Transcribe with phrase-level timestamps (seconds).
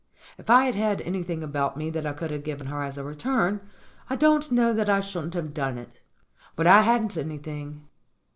[0.39, 3.03] If I had had anything about me that I could have given her as a
[3.03, 3.61] return,
[4.09, 6.01] I don't know that I shouldn't have done it.
[6.55, 7.87] But I hadn't any thing.